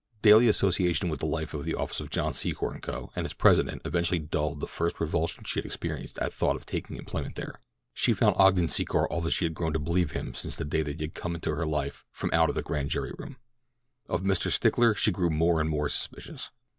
[0.23, 3.11] Daily association with the life of the office of John Secor & Co.
[3.15, 6.95] and its president eventually dulled the first revulsion she had experienced at thought of taking
[6.97, 7.61] employment there.
[7.93, 10.81] She found Ogden Secor all that she had grown to believe him since the day
[10.81, 13.37] that he had come into her life from out of the grand jury room.
[14.09, 14.49] Of Mr.
[14.49, 16.49] Stickler she grew more and more suspicious.